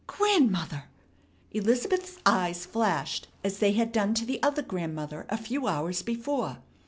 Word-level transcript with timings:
"Grandmother!" 0.07 0.85
Elizabeth's 1.51 2.17
eyes 2.25 2.65
flashed 2.65 3.27
as 3.43 3.59
they 3.59 3.73
had 3.73 3.91
done 3.91 4.15
to 4.15 4.25
the 4.25 4.41
other 4.41 4.63
grandmother 4.63 5.27
a 5.29 5.37
few 5.37 5.67
hours 5.67 6.01
before. 6.01 6.57